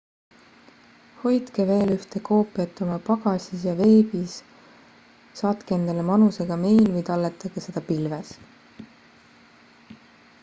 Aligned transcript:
hoidke 1.23 1.65
veel 1.71 1.91
ühte 1.95 2.21
koopiat 2.29 2.79
oma 2.85 2.95
pagasis 3.09 3.65
ja 3.67 3.75
veebis 3.81 4.33
saatke 5.41 5.77
endale 5.77 6.05
manusega 6.07 6.57
meil 6.63 6.87
või 6.95 7.03
talletage 7.11 7.63
seda 7.67 7.83
pilves 7.91 8.33